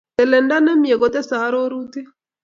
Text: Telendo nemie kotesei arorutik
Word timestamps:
Telendo 0.19 0.55
nemie 0.65 0.95
kotesei 1.01 1.41
arorutik 1.45 2.07